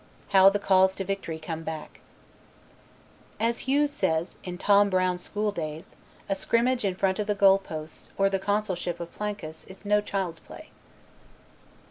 [0.29, 2.01] How the calls to victory come back!
[3.39, 5.95] As Hughes says in Tom Brown's School Days,
[6.27, 10.01] a scrimmage in front of the goal posts, or the Consulship of Plancus, is no
[10.01, 10.69] child's play.